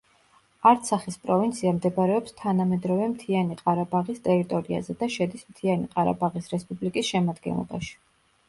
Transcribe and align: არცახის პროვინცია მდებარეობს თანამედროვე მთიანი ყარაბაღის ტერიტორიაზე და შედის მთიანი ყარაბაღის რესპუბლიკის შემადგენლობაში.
არცახის 0.69 1.17
პროვინცია 1.25 1.73
მდებარეობს 1.79 2.33
თანამედროვე 2.39 3.09
მთიანი 3.11 3.57
ყარაბაღის 3.61 4.23
ტერიტორიაზე 4.29 4.97
და 5.03 5.11
შედის 5.17 5.47
მთიანი 5.53 5.91
ყარაბაღის 5.95 6.51
რესპუბლიკის 6.55 7.13
შემადგენლობაში. 7.13 7.95